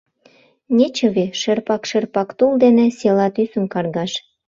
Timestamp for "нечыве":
0.77-1.25